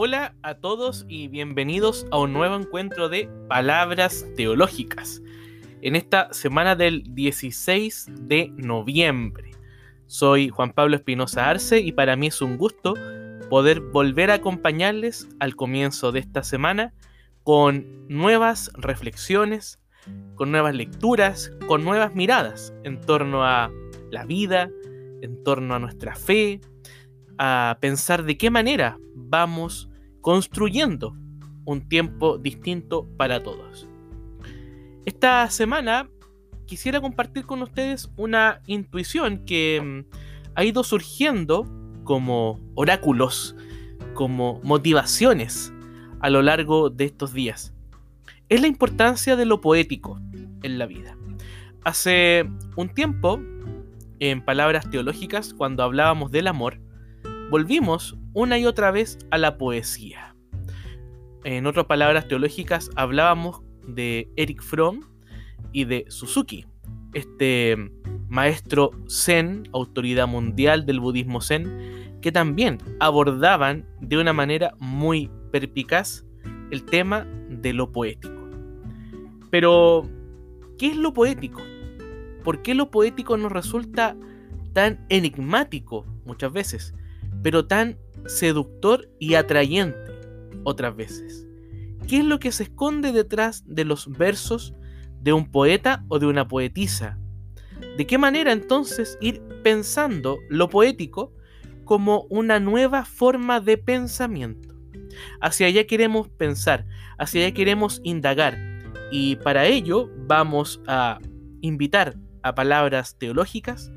Hola 0.00 0.36
a 0.42 0.54
todos 0.54 1.06
y 1.08 1.26
bienvenidos 1.26 2.06
a 2.12 2.20
un 2.20 2.32
nuevo 2.32 2.54
encuentro 2.54 3.08
de 3.08 3.28
Palabras 3.48 4.24
Teológicas 4.36 5.20
en 5.82 5.96
esta 5.96 6.32
semana 6.32 6.76
del 6.76 7.02
16 7.16 8.06
de 8.20 8.52
noviembre. 8.56 9.50
Soy 10.06 10.50
Juan 10.50 10.70
Pablo 10.70 10.94
Espinosa 10.94 11.50
Arce 11.50 11.80
y 11.80 11.90
para 11.90 12.14
mí 12.14 12.28
es 12.28 12.40
un 12.40 12.58
gusto 12.58 12.94
poder 13.50 13.80
volver 13.80 14.30
a 14.30 14.34
acompañarles 14.34 15.28
al 15.40 15.56
comienzo 15.56 16.12
de 16.12 16.20
esta 16.20 16.44
semana 16.44 16.94
con 17.42 18.06
nuevas 18.06 18.70
reflexiones, 18.74 19.80
con 20.36 20.52
nuevas 20.52 20.76
lecturas, 20.76 21.50
con 21.66 21.82
nuevas 21.82 22.14
miradas 22.14 22.72
en 22.84 23.00
torno 23.00 23.44
a 23.44 23.68
la 24.12 24.24
vida, 24.24 24.70
en 25.22 25.42
torno 25.42 25.74
a 25.74 25.80
nuestra 25.80 26.14
fe, 26.14 26.60
a 27.38 27.78
pensar 27.80 28.22
de 28.22 28.36
qué 28.36 28.50
manera 28.50 28.96
vamos 29.14 29.88
construyendo 30.20 31.16
un 31.64 31.88
tiempo 31.88 32.38
distinto 32.38 33.06
para 33.16 33.42
todos. 33.42 33.88
Esta 35.04 35.48
semana 35.50 36.08
quisiera 36.66 37.00
compartir 37.00 37.46
con 37.46 37.62
ustedes 37.62 38.10
una 38.16 38.60
intuición 38.66 39.44
que 39.44 39.80
mm, 39.82 40.16
ha 40.54 40.64
ido 40.64 40.84
surgiendo 40.84 41.66
como 42.04 42.60
oráculos, 42.74 43.56
como 44.14 44.60
motivaciones 44.62 45.72
a 46.20 46.30
lo 46.30 46.42
largo 46.42 46.90
de 46.90 47.04
estos 47.04 47.32
días. 47.32 47.74
Es 48.48 48.60
la 48.60 48.66
importancia 48.66 49.36
de 49.36 49.44
lo 49.44 49.60
poético 49.60 50.20
en 50.62 50.78
la 50.78 50.86
vida. 50.86 51.16
Hace 51.84 52.48
un 52.76 52.88
tiempo, 52.88 53.40
en 54.20 54.44
palabras 54.44 54.90
teológicas, 54.90 55.54
cuando 55.54 55.82
hablábamos 55.82 56.30
del 56.30 56.48
amor, 56.48 56.80
volvimos 57.50 58.16
una 58.34 58.58
y 58.58 58.66
otra 58.66 58.90
vez 58.90 59.18
a 59.30 59.38
la 59.38 59.58
poesía. 59.58 60.34
En 61.44 61.66
otras 61.66 61.86
palabras 61.86 62.28
teológicas 62.28 62.90
hablábamos 62.94 63.62
de 63.86 64.28
Eric 64.36 64.62
Fromm 64.62 65.00
y 65.72 65.84
de 65.84 66.04
Suzuki, 66.08 66.66
este 67.14 67.76
maestro 68.28 68.90
zen, 69.08 69.68
autoridad 69.72 70.26
mundial 70.26 70.84
del 70.84 71.00
budismo 71.00 71.40
zen, 71.40 72.18
que 72.20 72.32
también 72.32 72.78
abordaban 73.00 73.86
de 74.00 74.18
una 74.18 74.32
manera 74.32 74.74
muy 74.78 75.30
perpicaz 75.50 76.26
el 76.70 76.84
tema 76.84 77.26
de 77.48 77.72
lo 77.72 77.92
poético. 77.92 78.34
Pero, 79.50 80.08
¿qué 80.78 80.88
es 80.88 80.96
lo 80.96 81.14
poético? 81.14 81.62
¿Por 82.44 82.60
qué 82.60 82.74
lo 82.74 82.90
poético 82.90 83.36
nos 83.38 83.52
resulta 83.52 84.16
tan 84.74 85.06
enigmático 85.08 86.04
muchas 86.26 86.52
veces? 86.52 86.94
Pero 87.42 87.66
tan 87.66 87.98
seductor 88.26 89.08
y 89.18 89.34
atrayente 89.34 89.98
otras 90.64 90.94
veces. 90.96 91.46
¿Qué 92.08 92.18
es 92.18 92.24
lo 92.24 92.38
que 92.38 92.52
se 92.52 92.64
esconde 92.64 93.12
detrás 93.12 93.64
de 93.66 93.84
los 93.84 94.10
versos 94.10 94.74
de 95.20 95.32
un 95.32 95.50
poeta 95.50 96.04
o 96.08 96.18
de 96.18 96.26
una 96.26 96.48
poetisa? 96.48 97.18
¿De 97.96 98.06
qué 98.06 98.18
manera 98.18 98.52
entonces 98.52 99.18
ir 99.20 99.42
pensando 99.62 100.38
lo 100.48 100.68
poético 100.68 101.32
como 101.84 102.26
una 102.30 102.60
nueva 102.60 103.04
forma 103.04 103.60
de 103.60 103.76
pensamiento? 103.76 104.74
Hacia 105.40 105.66
allá 105.66 105.86
queremos 105.86 106.28
pensar, 106.28 106.86
hacia 107.18 107.44
allá 107.44 107.54
queremos 107.54 108.00
indagar 108.04 108.58
y 109.10 109.36
para 109.36 109.66
ello 109.66 110.10
vamos 110.26 110.80
a 110.86 111.18
invitar 111.60 112.16
a 112.42 112.54
palabras 112.54 113.16
teológicas 113.18 113.90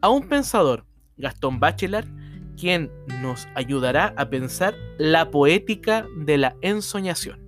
a 0.00 0.08
un 0.08 0.28
pensador, 0.28 0.86
Gastón 1.16 1.60
Bachelard, 1.60 2.08
quien 2.56 2.90
nos 3.20 3.48
ayudará 3.54 4.14
a 4.16 4.28
pensar 4.28 4.74
la 4.98 5.30
poética 5.30 6.06
de 6.16 6.38
la 6.38 6.56
ensoñación. 6.62 7.40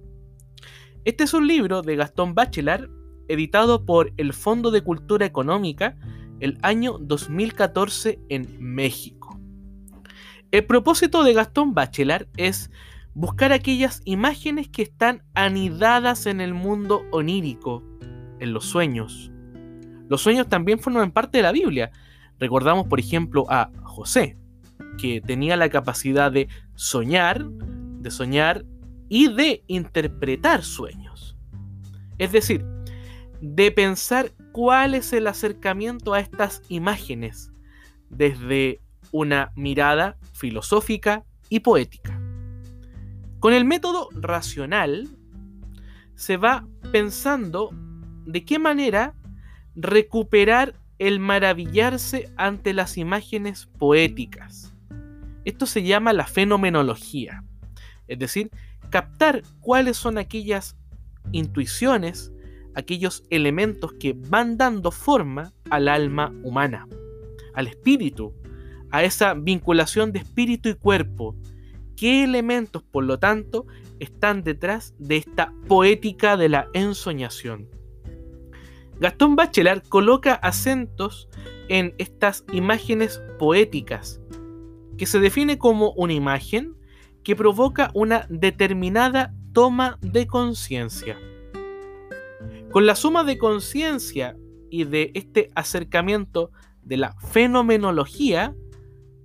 Este 1.05 1.25
es 1.25 1.35
un 1.35 1.47
libro 1.47 1.83
de 1.83 1.97
Gastón 1.97 2.35
Bachelard, 2.35 2.91
editado 3.29 3.85
por 3.85 4.13
el 4.17 4.33
Fondo 4.33 4.71
de 4.71 4.83
Cultura 4.83 5.27
Económica 5.27 5.97
el 6.41 6.59
año 6.63 6.99
2014 6.99 8.21
en 8.29 8.57
México. 8.59 9.39
El 10.51 10.65
propósito 10.65 11.25
de 11.25 11.35
Gastón 11.35 11.75
Bachelard 11.75 12.27
es 12.37 12.71
buscar 13.15 13.53
aquellas 13.53 14.01
imágenes 14.05 14.69
que 14.69 14.83
están 14.83 15.23
anidadas 15.35 16.27
en 16.27 16.41
el 16.41 16.55
mundo 16.55 17.03
onírico, 17.11 17.83
en 18.39 18.53
los 18.53 18.65
sueños. 18.65 19.31
Los 20.09 20.23
sueños 20.23 20.49
también 20.49 20.79
forman 20.79 21.13
parte 21.13 21.39
de 21.39 21.43
la 21.43 21.53
Biblia. 21.53 21.91
Recordamos, 22.39 22.87
por 22.87 23.01
ejemplo, 23.01 23.45
a 23.49 23.71
José, 23.83 24.39
que 25.01 25.21
tenía 25.21 25.57
la 25.57 25.71
capacidad 25.71 26.31
de 26.31 26.49
soñar, 26.75 27.47
de 27.49 28.11
soñar 28.11 28.65
y 29.09 29.33
de 29.33 29.65
interpretar 29.67 30.63
sueños. 30.63 31.37
Es 32.19 32.33
decir, 32.33 32.65
de 33.41 33.71
pensar 33.71 34.33
cuál 34.53 34.95
es 34.95 35.13
el 35.13 35.27
acercamiento 35.27 36.15
a 36.15 36.21
estas 36.21 36.63
imágenes 36.69 37.53
desde 38.11 38.81
una 39.13 39.53
mirada 39.55 40.17
filosófica 40.33 41.25
y 41.49 41.61
poética. 41.61 42.21
Con 43.39 43.55
el 43.55 43.65
método 43.65 44.09
racional 44.13 45.09
se 46.15 46.37
va 46.37 46.67
pensando 46.91 47.71
de 48.27 48.45
qué 48.45 48.59
manera 48.59 49.15
recuperar 49.77 50.75
el 50.99 51.21
maravillarse 51.21 52.33
ante 52.37 52.73
las 52.73 52.99
imágenes 52.99 53.67
poéticas. 53.79 54.68
Esto 55.49 55.65
se 55.65 55.83
llama 55.83 56.13
la 56.13 56.27
fenomenología, 56.27 57.43
es 58.07 58.19
decir, 58.19 58.51
captar 58.91 59.43
cuáles 59.61 59.97
son 59.97 60.19
aquellas 60.19 60.77
intuiciones, 61.33 62.31
aquellos 62.75 63.25
elementos 63.31 63.95
que 63.95 64.13
van 64.15 64.59
dando 64.59 64.91
forma 64.91 65.55
al 65.71 65.89
alma 65.89 66.35
humana, 66.43 66.87
al 67.55 67.67
espíritu, 67.67 68.35
a 68.91 69.05
esa 69.05 69.33
vinculación 69.33 70.13
de 70.13 70.19
espíritu 70.19 70.69
y 70.69 70.75
cuerpo. 70.75 71.35
¿Qué 71.97 72.25
elementos, 72.25 72.83
por 72.83 73.05
lo 73.05 73.19
tanto, 73.19 73.67
están 74.01 74.43
detrás 74.43 74.95
de 74.99 75.17
esta 75.17 75.55
poética 75.67 76.37
de 76.37 76.51
la 76.51 76.69
ensoñación? 76.75 77.71
Gastón 79.01 79.35
Bachelard 79.35 79.83
coloca 79.89 80.35
acentos 80.35 81.27
en 81.71 81.95
estas 81.97 82.45
imágenes 82.53 83.23
poéticas 83.39 84.21
que 84.99 85.07
se 85.07 85.21
define 85.21 85.57
como 85.57 85.93
una 85.93 86.13
imagen 86.13 86.77
que 87.23 87.37
provoca 87.37 87.91
una 87.95 88.27
determinada 88.29 89.33
toma 89.53 89.99
de 90.03 90.27
conciencia. 90.27 91.17
Con 92.71 92.85
la 92.85 92.95
suma 92.95 93.25
de 93.25 93.39
conciencia 93.39 94.37
y 94.71 94.85
de 94.85 95.13
este 95.15 95.51
acercamiento 95.55 96.51
de 96.83 96.99
la 96.99 97.15
fenomenología, 97.15 98.55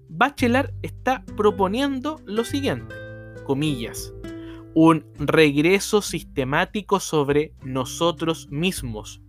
Bachelard 0.07 0.73
está 0.81 1.25
proponiendo 1.35 2.21
lo 2.25 2.45
siguiente, 2.45 2.95
comillas, 3.45 4.13
un 4.75 5.05
regreso 5.17 6.01
sistemático 6.01 6.99
sobre 6.99 7.53
nosotros 7.63 8.47
mismos 8.49 9.21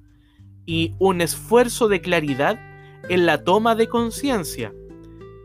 y 0.67 0.95
un 0.99 1.21
esfuerzo 1.21 1.89
de 1.89 2.01
claridad 2.01 2.61
en 3.09 3.27
la 3.27 3.45
toma 3.45 3.75
de 3.75 3.89
conciencia 3.89 4.73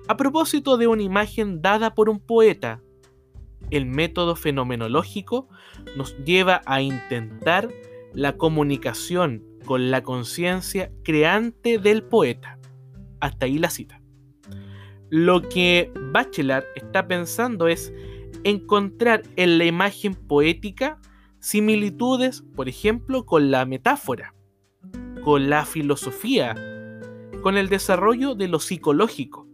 a 0.09 0.17
propósito 0.17 0.77
de 0.77 0.87
una 0.87 1.03
imagen 1.03 1.61
dada 1.61 1.93
por 1.93 2.09
un 2.09 2.19
poeta, 2.19 2.81
el 3.69 3.85
método 3.85 4.35
fenomenológico 4.35 5.47
nos 5.95 6.17
lleva 6.25 6.63
a 6.65 6.81
intentar 6.81 7.69
la 8.15 8.35
comunicación 8.35 9.43
con 9.65 9.91
la 9.91 10.01
conciencia 10.01 10.91
creante 11.03 11.77
del 11.77 12.01
poeta. 12.01 12.57
Hasta 13.19 13.45
ahí 13.45 13.59
la 13.59 13.69
cita. 13.69 14.01
Lo 15.11 15.47
que 15.47 15.91
Bachelard 16.11 16.65
está 16.75 17.07
pensando 17.07 17.67
es 17.67 17.93
encontrar 18.43 19.21
en 19.35 19.59
la 19.59 19.65
imagen 19.65 20.15
poética 20.15 20.99
similitudes, 21.39 22.41
por 22.55 22.67
ejemplo, 22.67 23.27
con 23.27 23.51
la 23.51 23.63
metáfora, 23.67 24.33
con 25.23 25.51
la 25.51 25.65
filosofía, 25.65 26.55
con 27.43 27.57
el 27.57 27.69
desarrollo 27.69 28.33
de 28.33 28.47
lo 28.47 28.59
psicológico. 28.59 29.48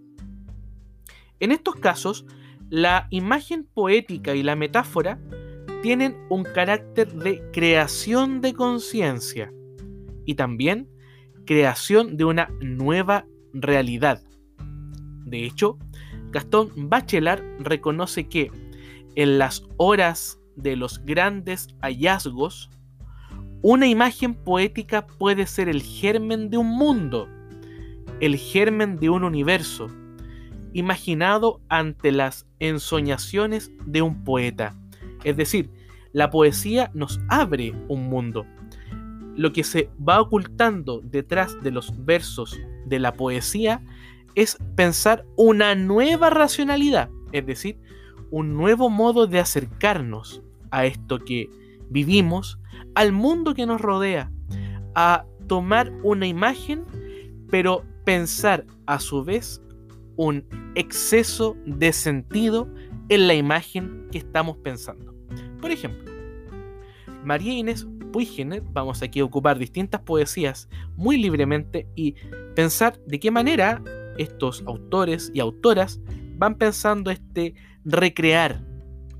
En 1.39 1.51
estos 1.51 1.75
casos, 1.75 2.25
la 2.69 3.07
imagen 3.11 3.65
poética 3.65 4.33
y 4.35 4.43
la 4.43 4.55
metáfora 4.55 5.19
tienen 5.81 6.17
un 6.29 6.43
carácter 6.43 7.13
de 7.13 7.43
creación 7.51 8.41
de 8.41 8.53
conciencia 8.53 9.53
y 10.25 10.35
también 10.35 10.89
creación 11.45 12.17
de 12.17 12.25
una 12.25 12.49
nueva 12.61 13.27
realidad. 13.53 14.23
De 15.25 15.45
hecho, 15.45 15.77
Gastón 16.31 16.71
Bachelard 16.89 17.43
reconoce 17.59 18.27
que 18.27 18.51
en 19.15 19.37
las 19.37 19.63
horas 19.77 20.39
de 20.55 20.75
los 20.75 21.03
grandes 21.05 21.67
hallazgos, 21.81 22.69
una 23.61 23.87
imagen 23.87 24.33
poética 24.33 25.07
puede 25.07 25.47
ser 25.47 25.69
el 25.69 25.81
germen 25.81 26.49
de 26.49 26.57
un 26.57 26.67
mundo, 26.67 27.27
el 28.19 28.37
germen 28.37 28.97
de 28.97 29.09
un 29.09 29.23
universo, 29.23 29.89
imaginado 30.75 31.61
ante 31.69 32.11
las 32.11 32.45
ensoñaciones 32.59 33.71
de 33.85 34.01
un 34.01 34.25
poeta. 34.25 34.75
Es 35.23 35.37
decir, 35.37 35.71
la 36.11 36.29
poesía 36.29 36.91
nos 36.93 37.21
abre 37.29 37.73
un 37.87 38.09
mundo. 38.09 38.45
Lo 39.37 39.53
que 39.53 39.63
se 39.63 39.89
va 39.97 40.19
ocultando 40.19 40.99
detrás 41.01 41.63
de 41.63 41.71
los 41.71 42.05
versos 42.05 42.59
de 42.85 42.99
la 42.99 43.13
poesía 43.13 43.81
es 44.35 44.57
pensar 44.75 45.25
una 45.37 45.75
nueva 45.75 46.29
racionalidad, 46.29 47.09
es 47.31 47.45
decir, 47.45 47.79
un 48.29 48.53
nuevo 48.53 48.89
modo 48.89 49.27
de 49.27 49.39
acercarnos 49.39 50.43
a 50.71 50.85
esto 50.85 51.19
que 51.19 51.49
vivimos, 51.89 52.59
al 52.95 53.13
mundo 53.13 53.55
que 53.55 53.65
nos 53.65 53.79
rodea, 53.79 54.29
a 54.93 55.25
tomar 55.47 55.93
una 56.03 56.27
imagen, 56.27 56.83
pero 57.49 57.85
pensar 58.03 58.65
a 58.85 58.99
su 58.99 59.23
vez 59.23 59.61
un 60.17 60.45
exceso 60.75 61.55
de 61.65 61.93
sentido 61.93 62.71
en 63.09 63.27
la 63.27 63.33
imagen 63.33 64.07
que 64.11 64.17
estamos 64.17 64.57
pensando. 64.57 65.13
Por 65.61 65.71
ejemplo, 65.71 66.11
María 67.23 67.53
Inés 67.53 67.87
Puiggenet, 68.11 68.63
vamos 68.71 69.01
aquí 69.01 69.19
a 69.19 69.25
ocupar 69.25 69.57
distintas 69.57 70.01
poesías 70.01 70.69
muy 70.95 71.17
libremente 71.17 71.87
y 71.95 72.15
pensar 72.55 72.99
de 73.05 73.19
qué 73.19 73.31
manera 73.31 73.83
estos 74.17 74.63
autores 74.65 75.31
y 75.33 75.39
autoras 75.39 75.99
van 76.37 76.55
pensando 76.55 77.11
este 77.11 77.55
recrear 77.83 78.63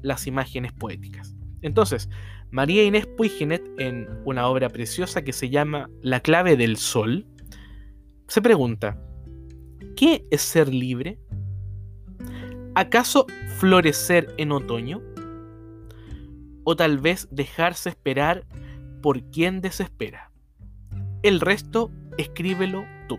las 0.02 0.28
imágenes 0.28 0.72
poéticas. 0.72 1.36
Entonces, 1.62 2.10
María 2.52 2.84
Inés 2.84 3.08
Puiggenet, 3.08 3.64
en 3.80 4.08
una 4.24 4.48
obra 4.48 4.70
preciosa 4.70 5.24
que 5.24 5.34
se 5.34 5.50
llama 5.50 5.90
La 6.02 6.20
clave 6.20 6.56
del 6.56 6.78
sol, 6.78 7.28
se 8.28 8.42
pregunta, 8.42 8.98
¿qué 9.96 10.26
es 10.30 10.42
ser 10.42 10.74
libre? 10.74 11.20
¿Acaso 12.76 13.26
florecer 13.58 14.34
en 14.38 14.52
otoño? 14.52 15.02
¿O 16.64 16.76
tal 16.76 17.00
vez 17.00 17.28
dejarse 17.32 17.90
esperar 17.90 18.46
por 19.02 19.24
quien 19.32 19.62
desespera? 19.62 20.32
El 21.24 21.40
resto 21.40 21.92
escríbelo 22.18 22.86
tú. 23.08 23.18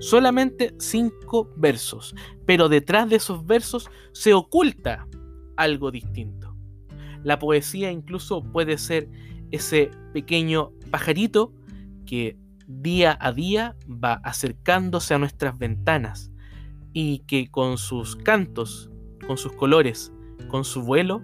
Solamente 0.00 0.74
cinco 0.78 1.52
versos, 1.56 2.14
pero 2.44 2.68
detrás 2.68 3.08
de 3.08 3.16
esos 3.16 3.46
versos 3.46 3.90
se 4.12 4.34
oculta 4.34 5.06
algo 5.56 5.90
distinto. 5.90 6.56
La 7.22 7.38
poesía 7.38 7.90
incluso 7.90 8.42
puede 8.42 8.78
ser 8.78 9.08
ese 9.50 9.90
pequeño 10.12 10.72
pajarito 10.90 11.52
que 12.04 12.36
día 12.66 13.16
a 13.20 13.32
día 13.32 13.76
va 13.88 14.14
acercándose 14.24 15.14
a 15.14 15.18
nuestras 15.18 15.58
ventanas 15.58 16.30
y 16.92 17.20
que 17.20 17.50
con 17.50 17.78
sus 17.78 18.16
cantos, 18.16 18.90
con 19.26 19.36
sus 19.36 19.52
colores, 19.52 20.12
con 20.48 20.64
su 20.64 20.82
vuelo, 20.82 21.22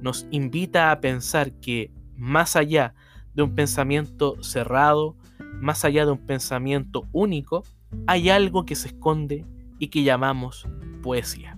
nos 0.00 0.26
invita 0.30 0.90
a 0.90 1.00
pensar 1.00 1.52
que 1.60 1.90
más 2.16 2.56
allá 2.56 2.94
de 3.34 3.42
un 3.42 3.54
pensamiento 3.54 4.36
cerrado, 4.42 5.16
más 5.60 5.84
allá 5.84 6.06
de 6.06 6.12
un 6.12 6.26
pensamiento 6.26 7.08
único, 7.12 7.64
hay 8.06 8.30
algo 8.30 8.64
que 8.64 8.74
se 8.74 8.88
esconde 8.88 9.44
y 9.78 9.88
que 9.88 10.02
llamamos 10.02 10.68
poesía. 11.02 11.56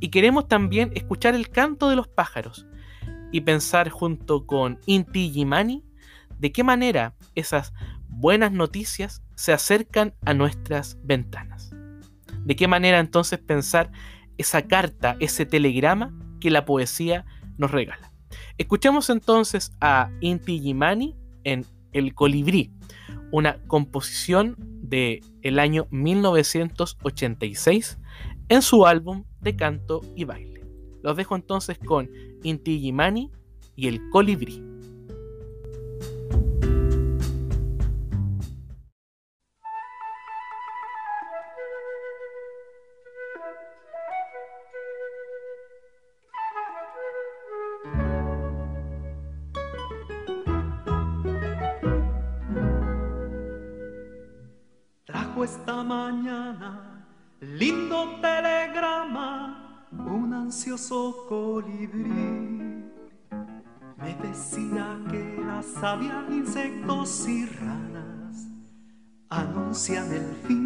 Y 0.00 0.08
queremos 0.08 0.48
también 0.48 0.90
escuchar 0.94 1.34
el 1.34 1.48
canto 1.48 1.88
de 1.88 1.96
los 1.96 2.08
pájaros 2.08 2.66
y 3.32 3.40
pensar 3.40 3.88
junto 3.90 4.46
con 4.46 4.78
Inti 4.86 5.30
Gimani 5.30 5.84
de 6.38 6.52
qué 6.52 6.62
manera 6.64 7.14
esas 7.34 7.72
buenas 8.16 8.52
noticias 8.52 9.22
se 9.34 9.52
acercan 9.52 10.14
a 10.24 10.32
nuestras 10.34 10.98
ventanas. 11.04 11.70
De 12.44 12.56
qué 12.56 12.66
manera 12.66 12.98
entonces 12.98 13.38
pensar 13.38 13.92
esa 14.38 14.62
carta, 14.62 15.16
ese 15.20 15.46
telegrama 15.46 16.12
que 16.40 16.50
la 16.50 16.64
poesía 16.64 17.24
nos 17.58 17.70
regala. 17.70 18.12
Escuchemos 18.58 19.08
entonces 19.10 19.76
a 19.80 20.10
Inti 20.20 20.58
Gimani 20.60 21.16
en 21.44 21.64
El 21.92 22.14
Colibrí, 22.14 22.72
una 23.32 23.58
composición 23.66 24.56
de 24.58 25.20
el 25.42 25.58
año 25.58 25.86
1986 25.90 27.98
en 28.48 28.62
su 28.62 28.86
álbum 28.86 29.24
de 29.40 29.56
canto 29.56 30.00
y 30.14 30.22
baile. 30.24 30.64
Los 31.02 31.16
dejo 31.16 31.34
entonces 31.36 31.78
con 31.78 32.08
Inti 32.42 32.80
Gimani 32.80 33.30
y 33.74 33.88
el 33.88 34.08
colibrí. 34.10 34.62
Esta 55.44 55.82
mañana, 55.82 57.06
lindo 57.40 58.18
telegrama, 58.20 59.88
un 59.92 60.32
ansioso 60.32 61.26
colibrí. 61.28 62.84
Me 63.98 64.14
decía 64.22 64.98
que 65.10 65.40
las 65.44 65.76
aves, 65.82 66.12
insectos 66.30 67.28
y 67.28 67.46
ranas 67.46 68.46
anuncian 69.28 70.12
el 70.12 70.26
fin 70.46 70.65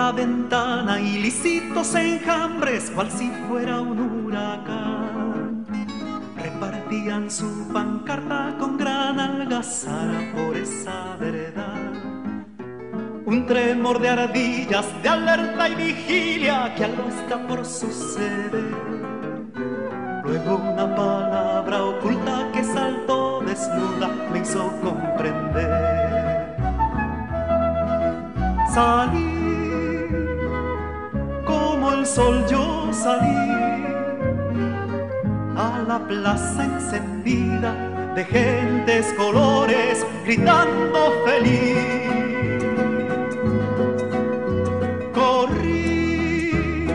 la 0.00 0.12
ventana 0.12 1.00
ilícitos 1.00 1.94
enjambres, 1.94 2.90
cual 2.94 3.10
si 3.10 3.30
fuera 3.48 3.80
un 3.80 3.98
huracán. 3.98 5.66
Repartían 6.36 7.30
su 7.30 7.68
pancarta 7.72 8.56
con 8.58 8.76
gran 8.78 9.20
algazara 9.20 10.32
por 10.34 10.56
esa 10.56 11.16
verdad. 11.18 11.92
Un 13.26 13.46
tremor 13.46 14.00
de 14.00 14.08
ardillas, 14.08 14.86
de 15.02 15.08
alerta 15.08 15.68
y 15.68 15.74
vigilia, 15.74 16.74
que 16.74 16.84
algo 16.84 17.08
está 17.08 17.46
por 17.46 17.64
suceder. 17.64 18.74
Luego 20.24 20.56
una 20.56 20.94
palabra 20.94 21.84
oculta 21.84 22.50
que 22.52 22.64
saltó 22.64 23.40
desnuda 23.40 24.08
me 24.32 24.40
hizo 24.40 24.72
comprender. 24.82 26.00
Salí 28.72 29.29
sol 32.14 32.44
yo 32.50 32.90
salí 32.92 33.40
a 35.56 35.84
la 35.86 35.98
plaza 36.08 36.64
encendida 36.64 37.72
de 38.16 38.24
gentes 38.24 39.06
colores 39.16 40.04
gritando 40.24 41.00
feliz. 41.24 41.78
Corrí 45.14 46.88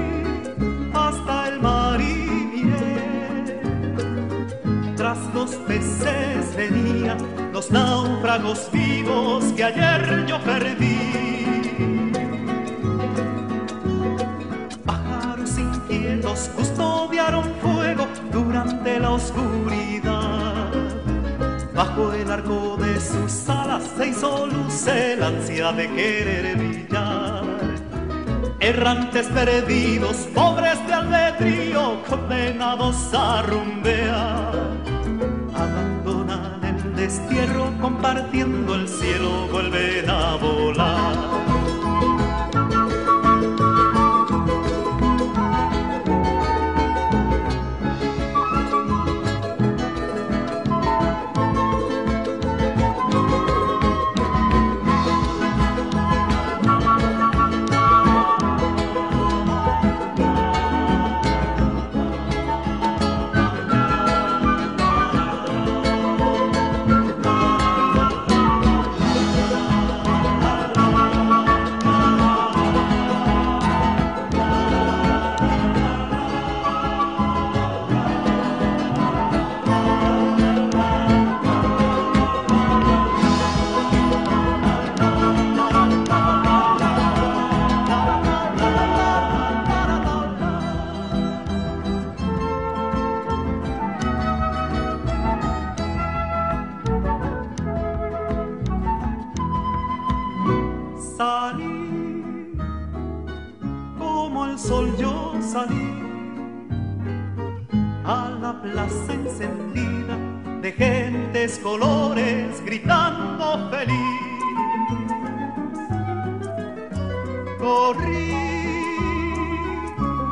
hasta 0.94 1.48
el 1.50 1.62
mar 1.62 2.02
y 2.02 2.16
miré, 2.54 3.62
tras 4.98 5.20
los 5.34 5.52
peces 5.68 6.56
venían 6.58 7.20
los 7.54 7.72
náufragos 7.72 8.70
vivos 8.74 9.46
que 9.56 9.64
ayer 9.64 10.26
yo 10.28 10.38
perdí. 10.42 11.35
Custodiaron 16.56 17.44
fuego 17.62 18.08
durante 18.32 19.00
la 19.00 19.12
oscuridad. 19.12 20.72
Bajo 21.74 22.14
el 22.14 22.30
arco 22.32 22.78
de 22.78 23.00
sus 23.00 23.50
alas 23.50 23.84
se 23.98 24.08
hizo 24.08 24.48
luz 24.48 24.88
el 24.88 25.24
ansia 25.24 25.72
de 25.72 25.88
querer 25.90 26.58
brillar. 26.58 27.44
Errantes 28.60 29.28
perdidos, 29.28 30.28
pobres 30.34 30.86
de 30.88 30.94
albedrío, 30.94 32.02
condenados 32.10 33.14
a 33.14 33.42
rumbear. 33.44 34.54
Abandonan 35.54 36.64
el 36.64 36.96
destierro, 36.96 37.72
compartiendo 37.80 38.76
el 38.76 38.88
cielo, 38.88 39.48
vuelven 39.52 40.10
a 40.10 40.36
volar. 40.36 41.55
Salí 101.18 102.54
como 103.98 104.48
el 104.48 104.60
sol 104.60 104.94
yo 104.98 105.34
salí 105.40 105.94
a 108.04 108.32
la 108.42 108.62
plaza 108.62 109.14
encendida 109.14 110.18
de 110.62 110.72
gentes 110.74 111.60
colores 111.60 112.62
gritando 112.66 113.70
feliz. 113.70 113.96
Corrí 117.60 118.34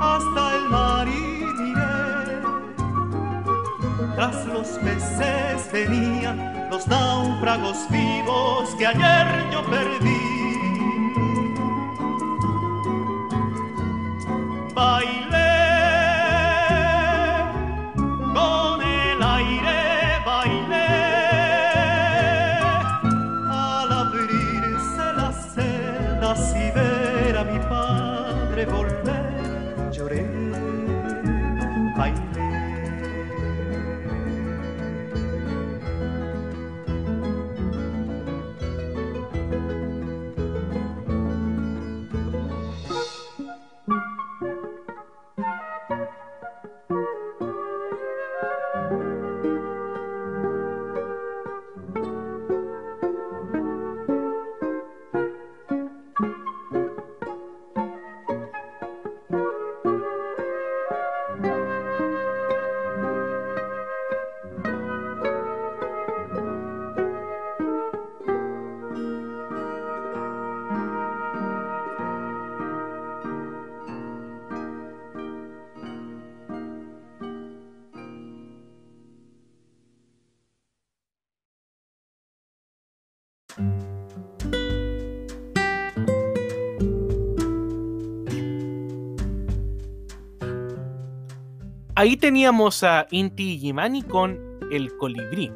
hasta 0.02 0.56
el 0.58 0.70
mar 0.70 1.08
y 1.08 1.46
miré, 1.62 2.42
tras 4.16 4.46
los 4.48 4.68
peces 4.80 5.72
venían 5.72 6.68
los 6.70 6.86
náufragos 6.90 7.88
vivos 7.90 8.76
que 8.78 8.86
ayer 8.86 9.50
yo 9.50 9.64
perdí. 9.68 10.43
baila. 14.84 15.33
Ahí 92.04 92.18
teníamos 92.18 92.84
a 92.84 93.08
Inti 93.12 93.58
Gimani 93.58 94.04
con 94.04 94.38
El 94.70 94.98
Colibrí, 94.98 95.54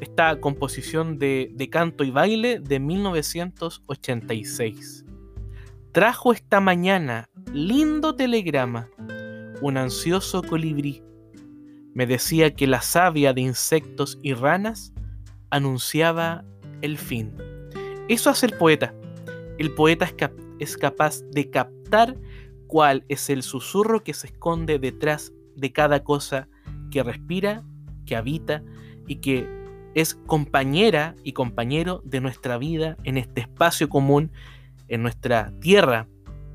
esta 0.00 0.38
composición 0.38 1.18
de, 1.18 1.50
de 1.52 1.68
canto 1.68 2.04
y 2.04 2.12
baile 2.12 2.60
de 2.60 2.78
1986. 2.78 5.04
Trajo 5.90 6.32
esta 6.32 6.60
mañana 6.60 7.28
lindo 7.52 8.14
telegrama, 8.14 8.88
un 9.62 9.76
ansioso 9.76 10.44
colibrí. 10.44 11.02
Me 11.92 12.06
decía 12.06 12.54
que 12.54 12.68
la 12.68 12.82
savia 12.82 13.32
de 13.32 13.40
insectos 13.40 14.16
y 14.22 14.34
ranas 14.34 14.94
anunciaba 15.50 16.44
el 16.82 16.98
fin. 16.98 17.34
Eso 18.06 18.30
hace 18.30 18.46
el 18.46 18.52
poeta. 18.52 18.94
El 19.58 19.74
poeta 19.74 20.04
es, 20.04 20.14
es 20.60 20.76
capaz 20.76 21.22
de 21.32 21.50
captar 21.50 22.16
cuál 22.68 23.04
es 23.08 23.28
el 23.28 23.42
susurro 23.42 24.04
que 24.04 24.14
se 24.14 24.28
esconde 24.28 24.78
detrás 24.78 25.32
de 25.60 25.72
cada 25.72 26.02
cosa 26.02 26.48
que 26.90 27.02
respira, 27.02 27.62
que 28.06 28.16
habita 28.16 28.62
y 29.06 29.16
que 29.16 29.48
es 29.94 30.14
compañera 30.14 31.14
y 31.24 31.32
compañero 31.32 32.02
de 32.04 32.20
nuestra 32.20 32.58
vida 32.58 32.96
en 33.04 33.16
este 33.16 33.42
espacio 33.42 33.88
común, 33.88 34.30
en 34.88 35.02
nuestra 35.02 35.52
tierra, 35.60 36.08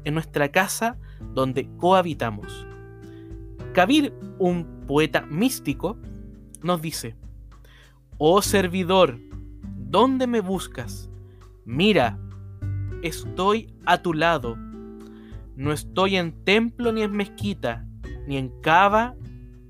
en 0.03 0.13
nuestra 0.13 0.49
casa 0.51 0.97
donde 1.33 1.69
cohabitamos. 1.77 2.65
Kabir, 3.73 4.13
un 4.39 4.85
poeta 4.87 5.21
místico, 5.21 5.97
nos 6.61 6.81
dice, 6.81 7.15
Oh 8.17 8.41
servidor, 8.41 9.19
¿dónde 9.61 10.27
me 10.27 10.39
buscas? 10.39 11.09
Mira, 11.65 12.17
estoy 13.01 13.73
a 13.85 14.01
tu 14.01 14.13
lado. 14.13 14.55
No 15.55 15.71
estoy 15.71 16.15
en 16.15 16.43
templo 16.43 16.91
ni 16.91 17.01
en 17.01 17.11
mezquita, 17.11 17.84
ni 18.27 18.37
en 18.37 18.49
Kava, 18.61 19.15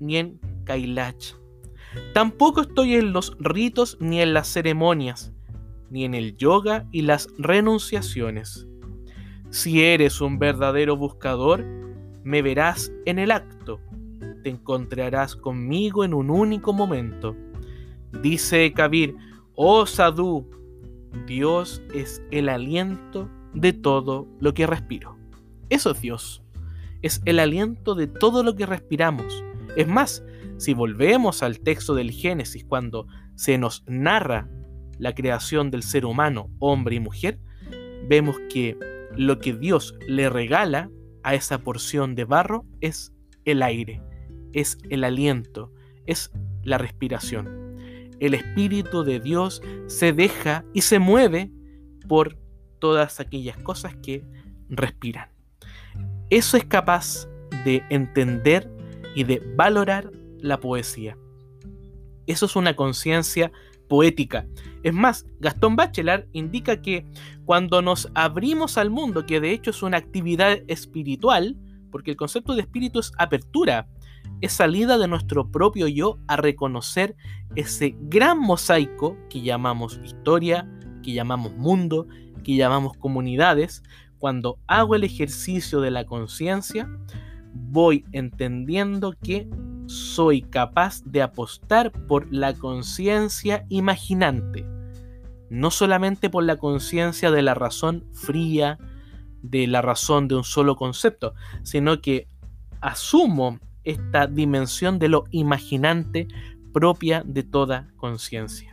ni 0.00 0.16
en 0.16 0.40
Kailach. 0.64 1.34
Tampoco 2.12 2.62
estoy 2.62 2.94
en 2.94 3.12
los 3.12 3.36
ritos 3.38 3.96
ni 4.00 4.20
en 4.20 4.34
las 4.34 4.48
ceremonias, 4.48 5.32
ni 5.90 6.04
en 6.04 6.14
el 6.14 6.36
yoga 6.36 6.86
y 6.92 7.02
las 7.02 7.28
renunciaciones. 7.38 8.66
Si 9.50 9.82
eres 9.82 10.20
un 10.20 10.38
verdadero 10.38 10.96
buscador, 10.96 11.64
me 12.24 12.42
verás 12.42 12.92
en 13.06 13.18
el 13.18 13.30
acto, 13.30 13.80
te 14.42 14.50
encontrarás 14.50 15.36
conmigo 15.36 16.04
en 16.04 16.12
un 16.12 16.30
único 16.30 16.72
momento. 16.72 17.36
Dice 18.22 18.72
Kabir, 18.72 19.14
oh 19.54 19.86
Sadhu, 19.86 20.46
Dios 21.26 21.82
es 21.94 22.22
el 22.30 22.48
aliento 22.48 23.30
de 23.54 23.72
todo 23.72 24.26
lo 24.40 24.52
que 24.52 24.66
respiro. 24.66 25.16
Eso 25.70 25.92
es 25.92 26.00
Dios 26.00 26.42
es 27.02 27.20
el 27.24 27.38
aliento 27.38 27.94
de 27.94 28.06
todo 28.06 28.42
lo 28.42 28.56
que 28.56 28.66
respiramos. 28.66 29.44
Es 29.76 29.86
más, 29.86 30.24
si 30.58 30.74
volvemos 30.74 31.42
al 31.42 31.60
texto 31.60 31.94
del 31.94 32.10
Génesis 32.10 32.64
cuando 32.64 33.06
se 33.34 33.58
nos 33.58 33.84
narra 33.86 34.48
la 34.98 35.14
creación 35.14 35.70
del 35.70 35.82
ser 35.82 36.06
humano, 36.06 36.50
hombre 36.58 36.96
y 36.96 37.00
mujer, 37.00 37.38
vemos 38.08 38.36
que 38.48 38.78
lo 39.16 39.38
que 39.38 39.52
Dios 39.52 39.94
le 40.06 40.28
regala 40.30 40.90
a 41.22 41.34
esa 41.34 41.58
porción 41.58 42.14
de 42.14 42.24
barro 42.24 42.64
es 42.80 43.12
el 43.44 43.62
aire, 43.62 44.02
es 44.52 44.78
el 44.90 45.04
aliento, 45.04 45.72
es 46.06 46.30
la 46.62 46.78
respiración. 46.78 47.76
El 48.18 48.32
Espíritu 48.32 49.04
de 49.04 49.20
Dios 49.20 49.62
se 49.86 50.12
deja 50.12 50.64
y 50.72 50.82
se 50.82 50.98
mueve 50.98 51.50
por 52.08 52.38
todas 52.78 53.20
aquellas 53.20 53.58
cosas 53.58 53.94
que 53.96 54.24
respiran. 54.68 55.35
Eso 56.30 56.56
es 56.56 56.64
capaz 56.64 57.28
de 57.64 57.82
entender 57.90 58.70
y 59.14 59.24
de 59.24 59.42
valorar 59.56 60.10
la 60.40 60.58
poesía. 60.58 61.16
Eso 62.26 62.46
es 62.46 62.56
una 62.56 62.74
conciencia 62.74 63.52
poética. 63.88 64.46
Es 64.82 64.92
más, 64.92 65.26
Gastón 65.38 65.76
Bachelard 65.76 66.26
indica 66.32 66.82
que 66.82 67.06
cuando 67.44 67.82
nos 67.82 68.10
abrimos 68.14 68.78
al 68.78 68.90
mundo, 68.90 69.26
que 69.26 69.40
de 69.40 69.52
hecho 69.52 69.70
es 69.70 69.82
una 69.82 69.98
actividad 69.98 70.58
espiritual, 70.66 71.56
porque 71.90 72.10
el 72.10 72.16
concepto 72.16 72.54
de 72.54 72.62
espíritu 72.62 72.98
es 72.98 73.12
apertura, 73.18 73.88
es 74.40 74.52
salida 74.52 74.98
de 74.98 75.08
nuestro 75.08 75.50
propio 75.50 75.86
yo 75.86 76.18
a 76.26 76.36
reconocer 76.36 77.16
ese 77.54 77.96
gran 78.00 78.40
mosaico 78.40 79.16
que 79.30 79.40
llamamos 79.40 80.00
historia, 80.04 80.68
que 81.02 81.12
llamamos 81.12 81.54
mundo, 81.54 82.06
que 82.42 82.56
llamamos 82.56 82.96
comunidades, 82.96 83.82
cuando 84.18 84.58
hago 84.66 84.94
el 84.94 85.04
ejercicio 85.04 85.80
de 85.80 85.90
la 85.90 86.04
conciencia, 86.04 86.88
voy 87.52 88.04
entendiendo 88.12 89.14
que 89.22 89.48
soy 89.86 90.42
capaz 90.42 91.02
de 91.04 91.22
apostar 91.22 91.92
por 92.06 92.32
la 92.32 92.54
conciencia 92.54 93.64
imaginante, 93.68 94.66
no 95.48 95.70
solamente 95.70 96.28
por 96.28 96.44
la 96.44 96.56
conciencia 96.56 97.30
de 97.30 97.42
la 97.42 97.54
razón 97.54 98.04
fría, 98.12 98.78
de 99.42 99.66
la 99.66 99.82
razón 99.82 100.28
de 100.28 100.34
un 100.34 100.44
solo 100.44 100.76
concepto, 100.76 101.34
sino 101.62 102.00
que 102.00 102.26
asumo 102.80 103.60
esta 103.84 104.26
dimensión 104.26 104.98
de 104.98 105.08
lo 105.08 105.24
imaginante 105.30 106.26
propia 106.72 107.22
de 107.24 107.42
toda 107.42 107.88
conciencia. 107.96 108.72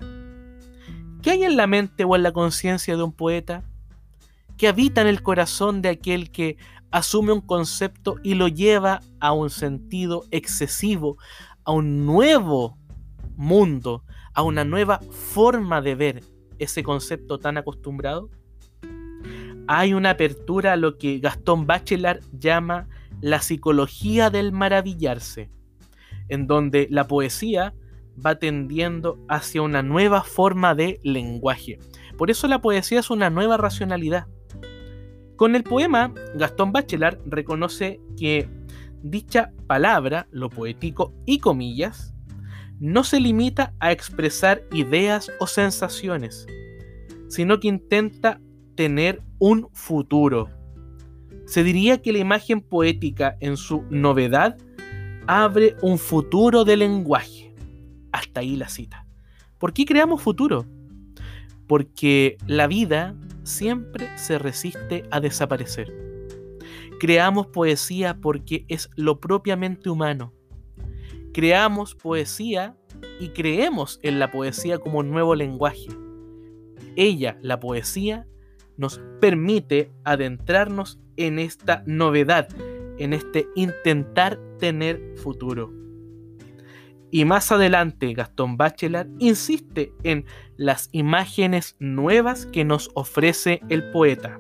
¿Qué 1.22 1.32
hay 1.32 1.44
en 1.44 1.56
la 1.56 1.68
mente 1.68 2.04
o 2.04 2.16
en 2.16 2.24
la 2.24 2.34
conciencia 2.34 2.98
de 2.98 3.04
un 3.04 3.14
poeta? 3.14 3.64
Que 4.64 4.70
habita 4.70 5.02
en 5.02 5.08
el 5.08 5.22
corazón 5.22 5.82
de 5.82 5.90
aquel 5.90 6.32
que 6.32 6.56
asume 6.90 7.34
un 7.34 7.42
concepto 7.42 8.16
y 8.24 8.36
lo 8.36 8.48
lleva 8.48 9.02
a 9.20 9.34
un 9.34 9.50
sentido 9.50 10.24
excesivo, 10.32 11.18
a 11.66 11.74
un 11.74 12.06
nuevo 12.06 12.78
mundo, 13.36 14.06
a 14.34 14.42
una 14.42 14.64
nueva 14.64 15.02
forma 15.12 15.82
de 15.82 15.96
ver 15.96 16.24
ese 16.60 16.82
concepto 16.82 17.40
tan 17.40 17.58
acostumbrado? 17.58 18.30
Hay 19.68 19.94
una 19.94 20.12
apertura 20.12 20.72
a 20.72 20.78
lo 20.78 20.98
que 20.98 21.20
Gastón 21.20 21.68
Bachelard 21.68 22.24
llama 22.32 22.88
la 23.20 23.42
psicología 23.42 24.30
del 24.30 24.54
maravillarse, 24.54 25.50
en 26.30 26.48
donde 26.48 26.88
la 26.90 27.06
poesía 27.06 27.74
va 28.26 28.40
tendiendo 28.40 29.20
hacia 29.28 29.62
una 29.62 29.84
nueva 29.84 30.24
forma 30.24 30.74
de 30.74 31.02
lenguaje. 31.04 31.80
Por 32.18 32.32
eso 32.32 32.48
la 32.48 32.62
poesía 32.62 33.02
es 33.02 33.10
una 33.10 33.30
nueva 33.30 33.58
racionalidad. 33.58 34.28
Con 35.36 35.56
el 35.56 35.64
poema, 35.64 36.14
Gastón 36.36 36.72
Bachelard 36.72 37.20
reconoce 37.26 38.00
que 38.18 38.48
dicha 39.02 39.52
palabra, 39.68 40.28
lo 40.32 40.50
poético 40.50 41.14
y 41.26 41.40
comillas, 41.40 42.14
no 42.80 43.04
se 43.04 43.20
limita 43.20 43.74
a 43.80 43.92
expresar 43.92 44.64
ideas 44.72 45.32
o 45.40 45.48
sensaciones, 45.48 46.46
sino 47.30 47.60
que 47.60 47.68
intenta 47.68 48.40
tener 48.76 49.22
un 49.40 49.70
futuro. 49.74 50.50
Se 51.46 51.64
diría 51.64 52.02
que 52.02 52.14
la 52.14 52.20
imagen 52.20 52.62
poética 52.62 53.38
en 53.40 53.58
su 53.58 53.84
novedad 53.90 54.58
abre 55.28 55.76
un 55.82 55.98
futuro 55.98 56.64
de 56.64 56.78
lenguaje. 56.78 57.54
Hasta 58.12 58.42
ahí 58.42 58.56
la 58.56 58.70
cita. 58.70 59.06
¿Por 59.58 59.74
qué 59.74 59.86
creamos 59.86 60.22
futuro? 60.22 60.66
Porque 61.68 62.38
la 62.48 62.68
vida 62.68 63.16
siempre 63.44 64.18
se 64.18 64.40
resiste 64.40 65.04
a 65.12 65.20
desaparecer. 65.20 65.94
Creamos 67.00 67.48
poesía 67.48 68.18
porque 68.22 68.66
es 68.68 68.90
lo 68.96 69.20
propiamente 69.20 69.90
humano. 69.90 70.34
Creamos 71.34 71.96
poesía 71.96 72.78
y 73.20 73.30
creemos 73.30 74.00
en 74.04 74.20
la 74.20 74.32
poesía 74.32 74.78
como 74.78 75.00
un 75.00 75.12
nuevo 75.12 75.36
lenguaje. 75.36 75.88
Ella, 76.96 77.38
la 77.42 77.60
poesía, 77.60 78.28
nos 78.78 79.02
permite 79.20 79.92
adentrarnos 80.04 81.00
en 81.18 81.40
esta 81.40 81.84
novedad, 81.86 82.48
en 82.98 83.14
este 83.14 83.48
intentar 83.56 84.40
tener 84.60 85.18
futuro. 85.18 85.83
Y 87.14 87.26
más 87.26 87.52
adelante, 87.52 88.12
Gastón 88.16 88.58
Bachelard 88.58 89.08
insiste 89.20 89.94
en 90.02 90.26
las 90.58 90.90
imágenes 90.94 91.76
nuevas 91.78 92.48
que 92.48 92.66
nos 92.66 92.90
ofrece 92.96 93.62
el 93.70 93.92
poeta, 93.92 94.40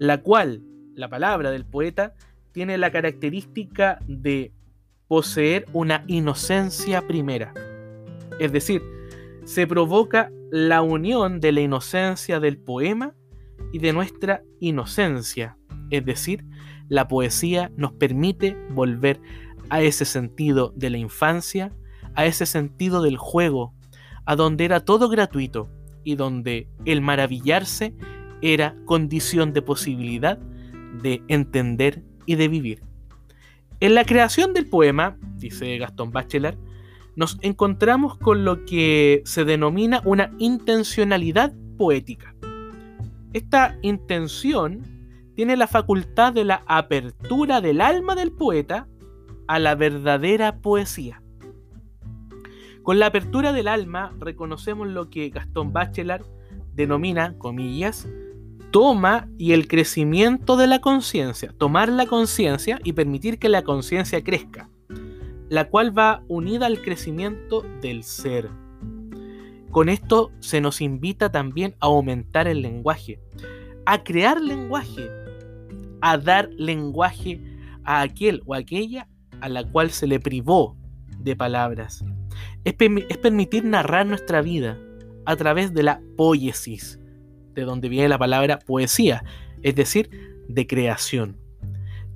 la 0.00 0.20
cual, 0.20 0.62
la 0.96 1.08
palabra 1.08 1.52
del 1.52 1.64
poeta, 1.64 2.14
tiene 2.50 2.76
la 2.76 2.90
característica 2.90 4.00
de 4.08 4.52
poseer 5.06 5.66
una 5.72 6.02
inocencia 6.08 7.06
primera. 7.06 7.54
Es 8.40 8.50
decir, 8.50 8.82
se 9.44 9.68
provoca 9.68 10.32
la 10.50 10.82
unión 10.82 11.38
de 11.38 11.52
la 11.52 11.60
inocencia 11.60 12.40
del 12.40 12.58
poema 12.58 13.14
y 13.72 13.78
de 13.78 13.92
nuestra 13.92 14.42
inocencia. 14.58 15.56
Es 15.90 16.04
decir, 16.04 16.44
la 16.88 17.06
poesía 17.06 17.70
nos 17.76 17.92
permite 17.92 18.56
volver 18.70 19.20
a 19.20 19.43
ese 19.70 20.04
sentido 20.04 20.72
de 20.76 20.90
la 20.90 20.98
infancia, 20.98 21.72
a 22.14 22.26
ese 22.26 22.46
sentido 22.46 23.02
del 23.02 23.16
juego, 23.16 23.74
a 24.24 24.36
donde 24.36 24.64
era 24.64 24.80
todo 24.80 25.08
gratuito 25.08 25.68
y 26.04 26.16
donde 26.16 26.68
el 26.84 27.00
maravillarse 27.00 27.94
era 28.42 28.76
condición 28.84 29.52
de 29.52 29.62
posibilidad 29.62 30.38
de 31.02 31.22
entender 31.28 32.02
y 32.26 32.36
de 32.36 32.48
vivir. 32.48 32.82
En 33.80 33.94
la 33.94 34.04
creación 34.04 34.54
del 34.54 34.68
poema, 34.68 35.16
dice 35.36 35.76
Gastón 35.78 36.12
Bachelard, 36.12 36.56
nos 37.16 37.38
encontramos 37.42 38.16
con 38.18 38.44
lo 38.44 38.64
que 38.64 39.22
se 39.24 39.44
denomina 39.44 40.02
una 40.04 40.32
intencionalidad 40.38 41.52
poética. 41.76 42.34
Esta 43.32 43.76
intención 43.82 44.82
tiene 45.34 45.56
la 45.56 45.66
facultad 45.66 46.32
de 46.32 46.44
la 46.44 46.62
apertura 46.66 47.60
del 47.60 47.80
alma 47.80 48.14
del 48.14 48.32
poeta 48.32 48.86
a 49.46 49.58
la 49.58 49.74
verdadera 49.74 50.58
poesía. 50.58 51.22
Con 52.82 52.98
la 52.98 53.06
apertura 53.06 53.52
del 53.52 53.68
alma 53.68 54.14
reconocemos 54.18 54.88
lo 54.88 55.08
que 55.08 55.30
Gastón 55.30 55.72
Bachelard 55.72 56.26
denomina, 56.74 57.34
comillas, 57.38 58.06
toma 58.70 59.28
y 59.38 59.52
el 59.52 59.68
crecimiento 59.68 60.56
de 60.56 60.66
la 60.66 60.80
conciencia, 60.80 61.54
tomar 61.56 61.88
la 61.88 62.06
conciencia 62.06 62.80
y 62.82 62.92
permitir 62.92 63.38
que 63.38 63.48
la 63.48 63.62
conciencia 63.62 64.22
crezca, 64.22 64.68
la 65.48 65.68
cual 65.70 65.96
va 65.96 66.24
unida 66.28 66.66
al 66.66 66.82
crecimiento 66.82 67.62
del 67.80 68.02
ser. 68.02 68.50
Con 69.70 69.88
esto 69.88 70.30
se 70.40 70.60
nos 70.60 70.80
invita 70.80 71.30
también 71.32 71.76
a 71.80 71.86
aumentar 71.86 72.48
el 72.48 72.62
lenguaje, 72.62 73.20
a 73.86 74.02
crear 74.04 74.40
lenguaje, 74.40 75.08
a 76.00 76.18
dar 76.18 76.50
lenguaje 76.56 77.40
a 77.84 78.02
aquel 78.02 78.42
o 78.44 78.54
aquella 78.54 79.08
a 79.44 79.48
la 79.50 79.62
cual 79.62 79.90
se 79.90 80.06
le 80.06 80.20
privó 80.20 80.74
de 81.18 81.36
palabras. 81.36 82.02
Es, 82.64 82.72
permitir 82.72 83.62
narrar 83.62 84.06
nuestra 84.06 84.40
vida 84.40 84.78
a 85.26 85.36
través 85.36 85.74
de 85.74 85.82
la 85.82 86.00
poiesis, 86.16 86.98
de 87.52 87.62
donde 87.64 87.90
viene 87.90 88.08
la 88.08 88.16
palabra 88.16 88.58
poesía, 88.58 89.22
es 89.62 89.74
decir, 89.74 90.08
de 90.48 90.66
creación. 90.66 91.36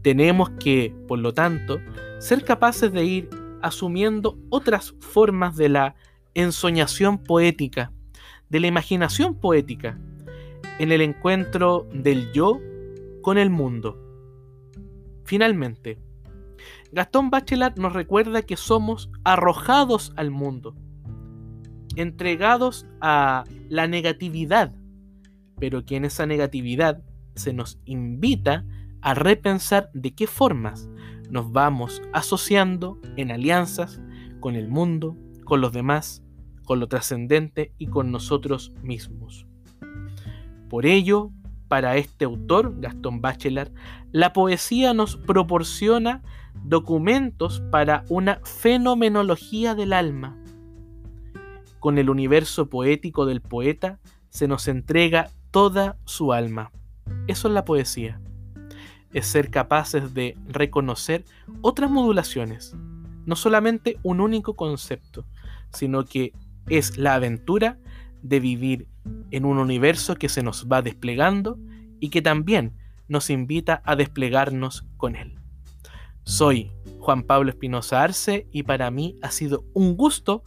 Tenemos 0.01 0.49
que, 0.59 0.95
por 1.07 1.19
lo 1.19 1.35
tanto, 1.35 1.81
ser 2.19 2.45
capaces 2.45 2.95
de 2.95 3.05
ir 3.05 3.29
asumiendo 3.61 4.39
otras 4.49 4.95
formas 4.99 5.55
de 5.55 5.69
la 5.69 5.97
ensoñación 6.33 7.19
poética, 7.19 7.93
de 8.49 8.61
la 8.61 8.69
imaginación 8.69 9.35
poética, 9.35 9.99
en 10.79 10.93
el 10.93 11.03
encuentro 11.03 11.87
del 11.93 12.33
yo 12.33 12.59
con 13.21 13.37
el 13.37 13.51
mundo. 13.51 14.03
Finalmente, 15.25 15.99
Gastón 16.93 17.31
Bachelard 17.31 17.79
nos 17.79 17.93
recuerda 17.93 18.43
que 18.43 18.57
somos 18.57 19.11
arrojados 19.25 20.13
al 20.17 20.31
mundo, 20.31 20.75
entregados 21.97 22.87
a 23.01 23.45
la 23.69 23.87
negatividad, 23.87 24.75
pero 25.59 25.85
que 25.85 25.97
en 25.97 26.05
esa 26.05 26.27
negatividad 26.27 27.03
se 27.35 27.53
nos 27.53 27.79
invita 27.85 28.65
a 29.03 29.15
repensar 29.15 29.91
de 29.93 30.15
qué 30.15 30.27
formas 30.27 30.89
nos 31.31 31.53
vamos 31.53 32.03
asociando 32.13 32.99
en 33.17 33.31
alianzas 33.31 34.01
con 34.41 34.57
el 34.57 34.69
mundo, 34.69 35.17
con 35.45 35.61
los 35.61 35.73
demás, 35.73 36.23
con 36.65 36.81
lo 36.81 36.89
trascendente 36.89 37.73
y 37.79 37.87
con 37.87 38.11
nosotros 38.11 38.73
mismos. 38.83 39.47
Por 40.69 40.87
ello, 40.87 41.33
para 41.69 41.97
este 41.97 42.25
autor, 42.25 42.75
Gastón 42.81 43.21
Bachelard, 43.21 43.73
la 44.11 44.33
poesía 44.33 44.95
nos 44.95 45.17
proporciona 45.17 46.23
documentos 46.65 47.63
para 47.71 48.05
una 48.09 48.41
fenomenología 48.45 49.75
del 49.75 49.93
alma. 49.93 50.37
Con 51.79 51.99
el 51.99 52.11
universo 52.11 52.69
poético 52.69 53.27
del 53.27 53.41
poeta 53.41 53.99
se 54.31 54.49
nos 54.49 54.67
entrega 54.67 55.31
toda 55.51 55.97
su 56.05 56.33
alma. 56.33 56.73
Eso 57.27 57.49
es 57.49 57.55
la 57.55 57.65
poesía. 57.65 58.21
Es 59.13 59.27
ser 59.27 59.51
capaces 59.51 60.13
de 60.15 60.37
reconocer 60.49 61.25
otras 61.63 61.91
modulaciones, 61.91 62.75
no 63.25 63.37
solamente 63.37 63.99
un 64.03 64.21
único 64.21 64.55
concepto, 64.55 65.25
sino 65.73 66.05
que 66.05 66.33
es 66.69 66.99
la 66.99 67.15
aventura 67.15 67.79
de 68.23 68.41
vivir 68.41 68.89
en 69.31 69.45
un 69.45 69.59
universo 69.59 70.17
que 70.17 70.29
se 70.29 70.43
nos 70.43 70.67
va 70.71 70.83
desplegando 70.83 71.59
y 72.01 72.11
que 72.11 72.23
también 72.23 72.75
nos 73.09 73.31
invita 73.31 73.83
a 73.85 73.97
desplegarnos 73.97 74.85
con 74.97 75.17
él. 75.17 75.39
Soy 76.25 76.73
Juan 77.01 77.23
Pablo 77.23 77.51
Espinosa 77.51 78.03
Arce 78.03 78.47
y 78.53 78.63
para 78.63 78.91
mí 78.91 79.17
ha 79.23 79.31
sido 79.31 79.65
un 79.73 79.97
gusto 79.97 80.43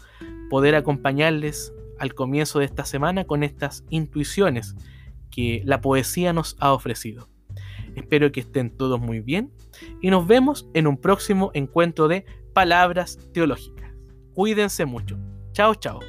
poder 0.50 0.76
acompañarles 0.76 1.74
al 1.98 2.14
comienzo 2.14 2.60
de 2.60 2.66
esta 2.66 2.86
semana 2.86 3.26
con 3.26 3.44
estas 3.44 3.84
intuiciones 3.90 4.76
que 5.32 5.62
la 5.66 5.82
poesía 5.82 6.34
nos 6.34 6.56
ha 6.60 6.74
ofrecido. 6.74 7.30
Espero 7.96 8.32
que 8.32 8.42
estén 8.42 8.70
todos 8.70 9.00
muy 9.00 9.20
bien 9.22 9.52
y 10.02 10.10
nos 10.10 10.28
vemos 10.28 10.68
en 10.74 10.88
un 10.88 10.98
próximo 10.98 11.52
encuentro 11.54 12.08
de 12.08 12.26
Palabras 12.54 13.18
Teológicas. 13.34 13.92
Cuídense 14.34 14.86
mucho. 14.86 15.18
Chao, 15.54 15.76
chao. 15.76 16.00